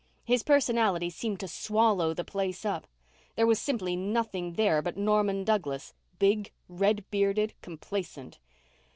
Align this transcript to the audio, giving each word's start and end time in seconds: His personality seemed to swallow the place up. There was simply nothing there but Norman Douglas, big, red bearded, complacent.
His 0.23 0.41
personality 0.41 1.11
seemed 1.11 1.39
to 1.41 1.47
swallow 1.47 2.11
the 2.11 2.23
place 2.23 2.65
up. 2.65 2.87
There 3.35 3.45
was 3.45 3.61
simply 3.61 3.95
nothing 3.95 4.53
there 4.53 4.81
but 4.81 4.97
Norman 4.97 5.43
Douglas, 5.43 5.93
big, 6.17 6.51
red 6.67 7.05
bearded, 7.11 7.53
complacent. 7.61 8.39